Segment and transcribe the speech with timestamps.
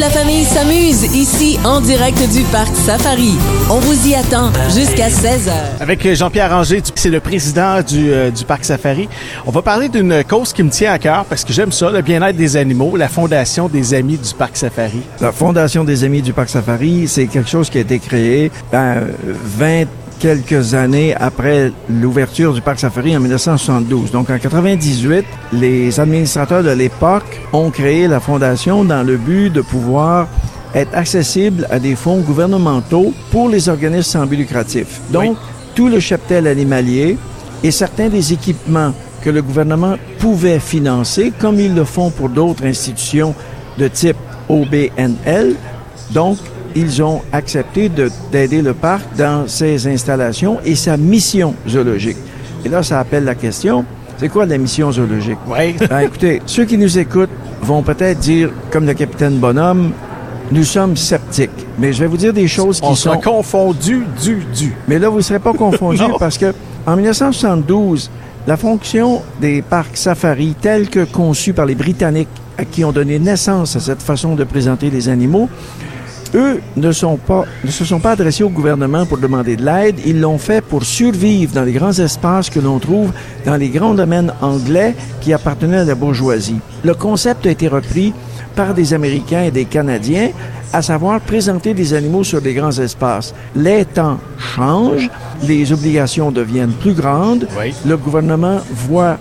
[0.00, 3.34] la famille s'amuse ici en direct du parc Safari.
[3.68, 5.52] On vous y attend jusqu'à 16h.
[5.78, 9.10] Avec Jean-Pierre Ranger, c'est le président du, euh, du parc Safari.
[9.46, 12.00] On va parler d'une cause qui me tient à cœur parce que j'aime ça, le
[12.00, 15.02] bien-être des animaux, la Fondation des Amis du parc Safari.
[15.20, 19.06] La Fondation des Amis du parc Safari, c'est quelque chose qui a été créé ben,
[19.58, 19.84] 20
[20.20, 24.12] quelques années après l'ouverture du parc Safari en 1972.
[24.12, 29.62] Donc en 98, les administrateurs de l'époque ont créé la fondation dans le but de
[29.62, 30.28] pouvoir
[30.74, 35.00] être accessible à des fonds gouvernementaux pour les organismes sans but lucratif.
[35.10, 35.36] Donc,
[35.74, 37.16] tout le cheptel animalier
[37.64, 42.64] et certains des équipements que le gouvernement pouvait financer, comme ils le font pour d'autres
[42.64, 43.34] institutions
[43.78, 44.16] de type
[44.48, 45.56] OBNL.
[46.12, 46.38] Donc,
[46.74, 47.90] ils ont accepté
[48.30, 52.16] d'aider le parc dans ses installations et sa mission zoologique.
[52.64, 53.84] Et là, ça appelle la question,
[54.18, 55.38] c'est quoi la mission zoologique?
[55.46, 55.76] Oui.
[55.88, 57.30] Ben, écoutez, ceux qui nous écoutent
[57.62, 59.92] vont peut-être dire, comme le capitaine Bonhomme,
[60.52, 61.50] nous sommes sceptiques.
[61.78, 63.18] Mais je vais vous dire des choses qui On sont...
[63.18, 64.74] confondus du du.
[64.88, 66.52] Mais là, vous ne serez pas confondus parce que
[66.86, 68.10] en 1972,
[68.46, 73.18] la fonction des parcs safari, telle que conçue par les Britanniques à qui ont donné
[73.18, 75.48] naissance à cette façon de présenter les animaux,
[76.34, 79.96] eux ne, sont pas, ne se sont pas adressés au gouvernement pour demander de l'aide.
[80.06, 83.12] Ils l'ont fait pour survivre dans les grands espaces que l'on trouve
[83.44, 86.60] dans les grands domaines anglais qui appartenaient à la bourgeoisie.
[86.84, 88.12] Le concept a été repris
[88.54, 90.30] par des Américains et des Canadiens,
[90.72, 93.34] à savoir présenter des animaux sur des grands espaces.
[93.56, 95.10] Les temps changent,
[95.46, 97.74] les obligations deviennent plus grandes, Oui.
[97.86, 99.16] le gouvernement voit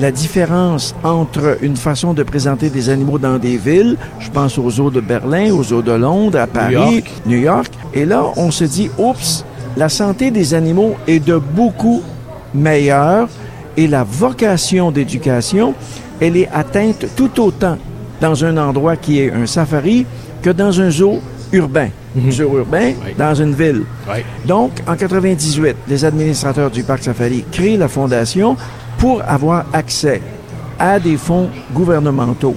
[0.00, 4.80] la différence entre une façon de présenter des animaux dans des villes, je pense aux
[4.80, 7.10] eaux de Berlin, aux eaux de Londres, à Paris, York.
[7.26, 9.44] New York, et là on se dit, oups,
[9.76, 12.02] la santé des animaux est de beaucoup
[12.54, 13.28] meilleure
[13.76, 15.74] et la vocation d'éducation,
[16.20, 17.76] elle est atteinte tout autant
[18.20, 20.06] dans un endroit qui est un safari
[20.44, 21.20] que dans un zoo
[21.52, 21.88] urbain.
[22.30, 23.14] Zoo urbain, Oui.
[23.16, 23.82] dans une ville.
[24.06, 24.20] Oui.
[24.44, 28.54] Donc, en 98, les administrateurs du parc Safari créent la fondation
[28.98, 30.20] pour avoir accès
[30.78, 32.54] à des fonds gouvernementaux.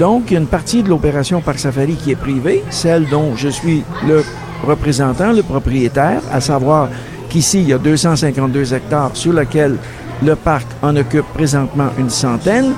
[0.00, 3.36] Donc, il y a une partie de l'opération Parc Safari qui est privée, celle dont
[3.36, 4.24] je suis le
[4.66, 6.88] représentant, le propriétaire, à savoir
[7.28, 9.76] qu'ici, il y a 252 hectares sur lesquels
[10.24, 12.72] le parc en occupe présentement une centaine.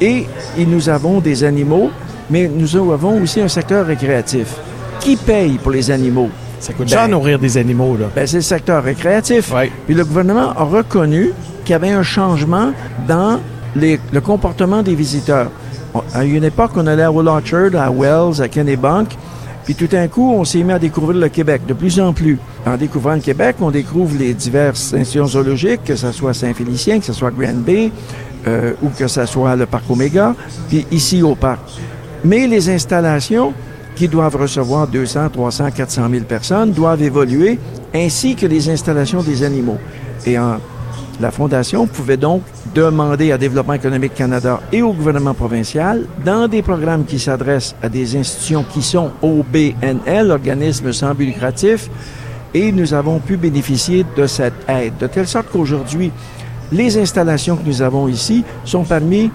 [0.00, 1.90] Et, et nous avons des animaux,
[2.30, 4.54] mais nous avons aussi un secteur récréatif.
[5.00, 6.28] Qui paye pour les animaux?
[6.60, 8.06] Ça coûte cher Ben, nourrir des animaux, là.
[8.14, 9.52] Ben, c'est le secteur récréatif.
[9.86, 11.30] Puis le gouvernement a reconnu
[11.64, 12.72] qu'il y avait un changement
[13.06, 13.38] dans
[13.76, 15.50] les- le comportement des visiteurs.
[15.94, 19.08] On- à une époque, on allait à Will Orchard, à Wells, à Kennebank,
[19.64, 22.38] puis tout d'un coup, on s'est mis à découvrir le Québec de plus en plus.
[22.66, 27.04] En découvrant le Québec, on découvre les diverses institutions zoologiques, que ce soit Saint-Félicien, que
[27.04, 27.92] ce soit Grand Bay,
[28.48, 30.34] euh, ou que ce soit le Parc Oméga,
[30.68, 31.60] puis ici au parc.
[32.24, 33.52] Mais les installations
[33.94, 37.58] qui doivent recevoir 200, 300, 400 000 personnes doivent évoluer,
[37.94, 39.78] ainsi que les installations des animaux.
[40.24, 40.58] Et en,
[41.20, 42.42] la Fondation pouvait donc
[42.74, 47.88] demander à Développement économique Canada et au gouvernement provincial, dans des programmes qui s'adressent à
[47.88, 51.90] des institutions qui sont OBNL, organismes sans but lucratif,
[52.54, 54.94] et nous avons pu bénéficier de cette aide.
[55.00, 56.12] De telle sorte qu'aujourd'hui,
[56.70, 59.30] les installations que nous avons ici sont parmi...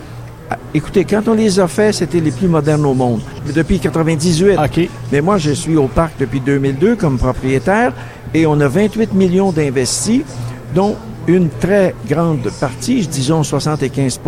[0.49, 3.21] ah, Écoutez, quand on les a fait, c'était les plus modernes au monde.
[3.53, 4.57] Depuis 98.
[4.57, 4.89] OK.
[5.11, 7.93] Mais moi, je suis au parc depuis 2002 comme propriétaire
[8.33, 10.21] et on a 28 millions d'investis,
[10.73, 10.95] dont
[11.27, 14.19] une très grande partie, disons 75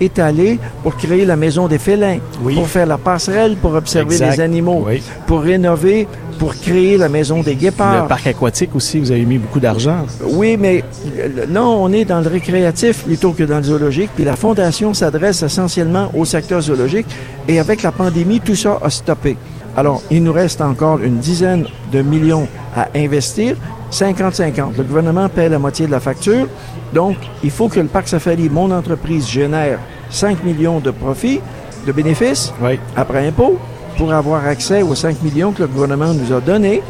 [0.00, 2.54] est allée pour créer la maison des félins, Oui.
[2.54, 4.32] pour faire la passerelle, pour observer Exact.
[4.32, 5.02] les animaux, Oui.
[5.26, 6.06] pour rénover,
[6.40, 8.04] pour créer la maison des guépards.
[8.04, 10.06] Le parc aquatique aussi, vous avez mis beaucoup d'argent.
[10.24, 10.82] Oui, mais
[11.18, 14.10] euh, non, on est dans le récréatif plutôt que dans le zoologique.
[14.16, 17.06] Puis la fondation s'adresse essentiellement au secteur zoologique.
[17.46, 19.36] Et avec la pandémie, tout ça a stoppé.
[19.76, 23.56] Alors, il nous reste encore une dizaine de millions à investir.
[23.92, 24.78] 50-50.
[24.78, 26.46] Le gouvernement paie la moitié de la facture.
[26.94, 29.78] Donc, il faut que le parc Safari, mon entreprise, génère
[30.08, 31.40] 5 millions de profits,
[31.86, 32.78] de bénéfices Oui.
[32.96, 33.58] après impôt
[34.00, 36.80] pour avoir accès aux 5 millions que le gouvernement nous a donnés.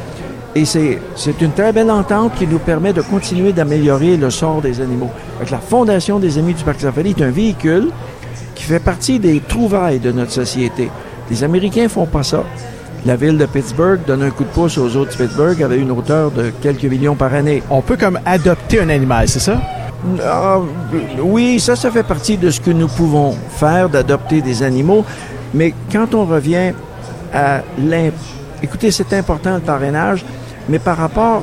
[0.54, 4.80] Et c'est une très belle entente qui nous permet de continuer d'améliorer le sort des
[4.80, 5.10] animaux.
[5.50, 7.88] La Fondation des Amis du Parc Safari est un véhicule
[8.54, 10.88] qui fait partie des trouvailles de notre société.
[11.28, 12.44] Les Américains font pas ça.
[13.04, 15.90] La ville de Pittsburgh donne un coup de pouce aux autres de Pittsburgh avec une
[15.90, 17.60] hauteur de quelques millions par année.
[17.70, 19.60] On peut comme adopter un animal, c'est ça?
[20.24, 20.60] Ah,
[21.20, 25.04] oui, ça, ça fait partie de ce que nous pouvons faire, d'adopter des animaux.
[25.52, 26.72] Mais quand on revient
[28.62, 30.24] Écoutez, c'est important le parrainage,
[30.68, 31.42] mais par rapport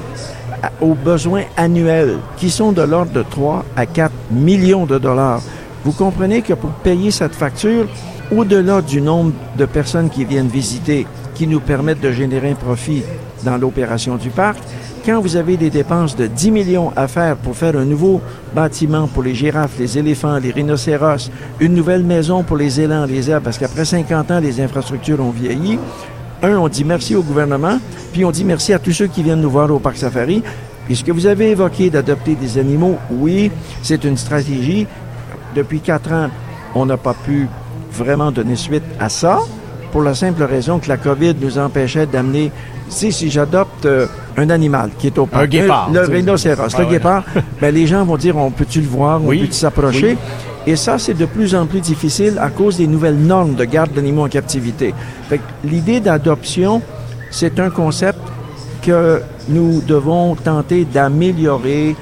[0.82, 5.42] aux besoins annuels, qui sont de l'ordre de 3 à 4 millions de dollars,
[5.84, 7.88] vous comprenez que pour payer cette facture,
[8.36, 13.04] au-delà du nombre de personnes qui viennent visiter, qui nous permettent de générer un profit
[13.44, 14.60] dans l'opération du parc,
[15.08, 18.20] quand vous avez des dépenses de 10 millions à faire pour faire un nouveau
[18.54, 21.32] bâtiment pour les girafes, les éléphants, les rhinocéros,
[21.62, 25.30] une nouvelle maison pour les élans, les airs, parce qu'après 50 ans, les infrastructures ont
[25.30, 25.80] vieilli,
[26.44, 27.80] un, on dit merci au gouvernement,
[28.12, 30.44] puis on dit merci à tous ceux qui viennent nous voir au Parc Safari.
[30.86, 33.50] Puis ce que vous avez évoqué d'adopter des animaux, oui,
[33.84, 34.88] c'est une stratégie.
[35.56, 36.28] Depuis quatre ans,
[36.76, 37.48] on n'a pas pu
[37.94, 39.40] vraiment donner suite à ça,
[39.92, 42.52] pour la simple raison que la COVID nous empêchait d'amener
[42.90, 44.08] si, si j'adopte euh,
[44.38, 45.90] un animal qui est au parc, Un guépard.
[45.92, 46.92] le rhinocéros, Ah le ouais.
[46.92, 47.24] guépard,
[47.62, 50.18] ben, les gens vont dire, on peut-tu le voir, on peut-tu s'approcher?
[50.66, 53.94] Et ça, c'est de plus en plus difficile à cause des nouvelles normes de garde
[53.94, 54.94] d'animaux en captivité.
[55.30, 56.82] Fait l'idée d'adoption,
[57.32, 58.20] c'est un concept
[58.82, 61.96] que nous devons tenter d'améliorer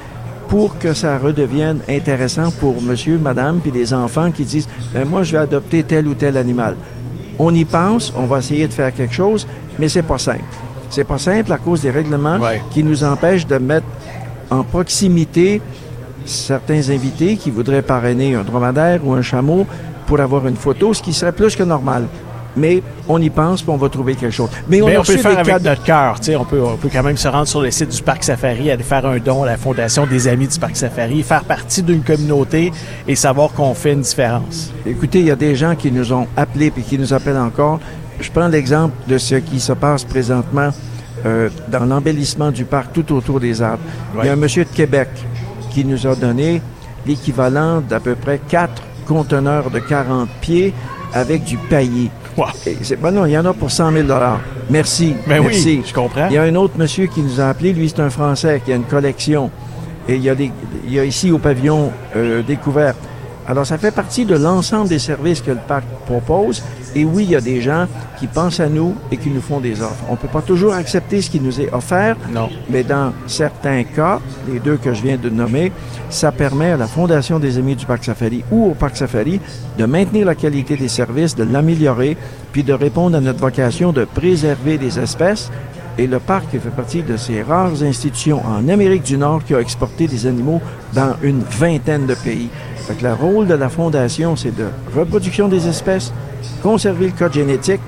[0.47, 5.23] pour que ça redevienne intéressant pour monsieur, madame, puis les enfants qui disent, ben, moi,
[5.23, 6.75] je vais adopter tel ou tel animal.
[7.39, 9.45] On y pense, on va essayer de faire quelque chose,
[9.79, 10.43] mais c'est pas simple.
[10.89, 12.61] C'est pas simple à cause des règlements Ouais.
[12.71, 13.85] qui nous empêchent de mettre
[14.49, 15.61] en proximité
[16.25, 19.65] certains invités qui voudraient parrainer un dromadaire ou un chameau
[20.07, 22.05] pour avoir une photo, ce qui serait plus que normal.
[22.57, 24.49] Mais on y pense, puis on va trouver quelque chose.
[24.69, 26.19] Mais on, Mais a on peut faire avec notre cœur.
[26.19, 28.23] tu sais, On peut, on peut quand même se rendre sur le site du Parc
[28.23, 31.83] Safari, aller faire un don à la Fondation des Amis du Parc Safari, faire partie
[31.83, 32.71] d'une communauté
[33.07, 34.71] et savoir qu'on fait une différence.
[34.85, 37.79] Écoutez, il y a des gens qui nous ont appelés et qui nous appellent encore.
[38.19, 40.69] Je prends l'exemple de ce qui se passe présentement
[41.25, 43.83] euh, dans l'embellissement du parc tout autour des arbres.
[44.19, 45.09] Il y a un monsieur de Québec
[45.71, 46.61] qui nous a donné
[47.05, 50.73] l'équivalent d'à peu près quatre conteneurs de 40 pieds
[51.13, 52.11] avec du paillis.
[52.37, 52.47] Wow.
[53.01, 54.07] Ben non, il y en a pour 100 000
[54.69, 55.15] Merci.
[55.27, 55.77] Ben merci.
[55.77, 56.27] oui, je comprends.
[56.27, 58.73] Il y a un autre monsieur qui nous a appelé, lui c'est un Français qui
[58.73, 59.49] a une collection.
[60.07, 60.51] Et il y a, des,
[60.85, 62.93] il y a ici au pavillon euh, découvert.
[63.47, 66.63] Alors ça fait partie de l'ensemble des services que le parc propose.
[66.95, 67.87] Et oui, il y a des gens
[68.17, 70.03] qui pensent à nous et qui nous font des offres.
[70.09, 72.49] On ne peut pas toujours accepter ce qui nous est offert, Non.
[72.69, 74.19] mais dans certains cas,
[74.51, 75.71] les deux que je viens de nommer,
[76.09, 79.39] ça permet à la Fondation des Amis du Parc Safari ou au Parc Safari
[79.77, 82.17] de maintenir la qualité des services, de l'améliorer,
[82.53, 85.51] puis de répondre à notre vocation de préserver les espèces.
[85.97, 89.59] Et le parc fait partie de ces rares institutions en Amérique du Nord qui a
[89.61, 90.61] exporté des animaux
[90.93, 92.49] dans une vingtaine de pays.
[92.87, 96.13] Fait le rôle de la Fondation, c'est de reproduction des espèces,
[96.61, 97.81] conserver le code génétique,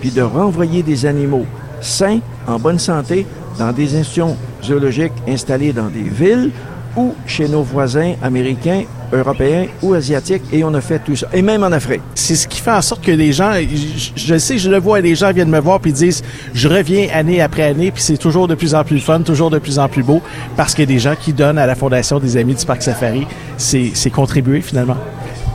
[0.00, 1.44] puis de renvoyer des animaux
[1.80, 3.26] sains, en bonne santé,
[3.58, 6.52] dans des institutions zoologiques installées dans des villes
[6.96, 10.42] ou chez nos voisins américains, européens ou asiatiques.
[10.52, 11.26] Et on a fait tout ça.
[11.32, 12.02] Et même en Afrique.
[12.14, 15.00] C'est ce qui fait en sorte que les gens, je, je sais, je le vois,
[15.00, 16.22] les gens viennent me voir puis disent,
[16.52, 19.58] je reviens année après année, puis c'est toujours de plus en plus fun, toujours de
[19.58, 20.20] plus en plus beau,
[20.56, 22.82] parce qu'il y a des gens qui donnent à la Fondation des Amis du Parc
[22.82, 23.26] Safari.
[23.56, 24.96] C'est c'est contribuer finalement.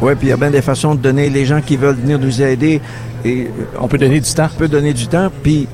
[0.02, 1.30] Oui, puis il y a bien des façons de donner.
[1.30, 2.82] Les gens qui veulent venir nous aider,
[3.26, 4.48] et euh, On peut donner du temps.
[4.56, 5.30] on peut donner du temps.
[5.44, 5.68] Puis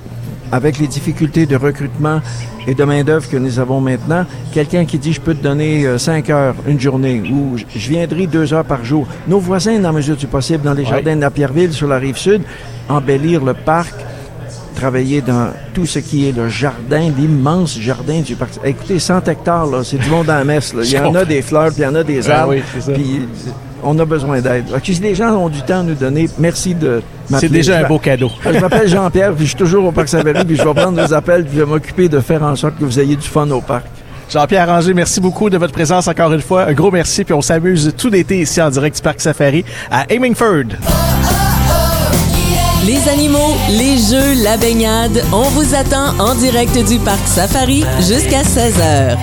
[0.56, 2.22] avec les difficultés de recrutement
[2.68, 5.98] et de main-d'œuvre que nous avons maintenant, quelqu'un qui dit je peux te donner euh,
[5.98, 9.06] cinq heures une journée ou je- viendrai deux heures par jour.
[9.28, 11.98] Nos voisins, dans la mesure du possible, dans les jardins de la Pierreville, sur la
[11.98, 12.42] rive sud,
[12.90, 13.94] embellir le parc,
[14.75, 18.54] travailler dans tout ce qui est le jardin, l'immense jardin du parc.
[18.63, 20.74] Écoutez, 100 hectares, c'est du monde à la messe.
[20.74, 20.81] là.
[20.84, 22.56] Il y en a des fleurs, puis il y en a des Ah arbres.
[22.56, 22.94] oui.
[22.94, 23.22] Puis
[23.85, 24.65] on a besoin d'aide.
[24.83, 27.47] Si les gens ont du temps à nous donner, merci de m'appeler.
[27.47, 28.31] C'est déjà Je un beau cadeau.
[28.43, 31.13] je m'appelle Jean-Pierre, puis je suis toujours au Parc Savary, puis je vais prendre vos
[31.13, 33.61] appels, puis je vais m'occuper de faire en sorte que vous ayez du fun au
[33.61, 33.85] parc.
[34.30, 36.63] Jean-Pierre Ranger, merci beaucoup de votre présence encore une fois.
[36.63, 40.11] Un gros merci, puis on s'amuse tout l'été ici en direct du Parc Safari à
[40.11, 40.77] Hemingford.
[42.85, 48.42] Les animaux, les jeux, la baignade, on vous attend en direct du Parc Safari jusqu'à
[48.42, 49.18] 16h.